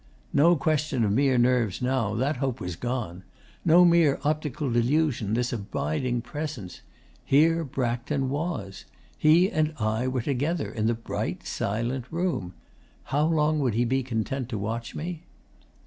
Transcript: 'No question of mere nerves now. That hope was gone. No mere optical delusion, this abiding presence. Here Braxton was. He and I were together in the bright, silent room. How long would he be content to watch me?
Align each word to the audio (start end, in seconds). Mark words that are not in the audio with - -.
'No 0.33 0.55
question 0.55 1.03
of 1.03 1.11
mere 1.11 1.37
nerves 1.37 1.79
now. 1.79 2.15
That 2.15 2.37
hope 2.37 2.59
was 2.59 2.75
gone. 2.75 3.21
No 3.63 3.85
mere 3.85 4.17
optical 4.23 4.71
delusion, 4.71 5.35
this 5.35 5.53
abiding 5.53 6.21
presence. 6.21 6.81
Here 7.23 7.63
Braxton 7.63 8.27
was. 8.31 8.85
He 9.15 9.51
and 9.51 9.73
I 9.79 10.07
were 10.07 10.23
together 10.23 10.71
in 10.71 10.87
the 10.87 10.95
bright, 10.95 11.45
silent 11.45 12.05
room. 12.09 12.55
How 13.13 13.27
long 13.27 13.59
would 13.59 13.75
he 13.75 13.85
be 13.85 14.01
content 14.01 14.49
to 14.49 14.57
watch 14.57 14.95
me? 14.95 15.21